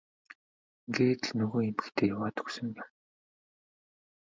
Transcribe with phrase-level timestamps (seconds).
[0.85, 2.79] Ингээд л нөгөө эмэгтэй яваад өгсөн юм.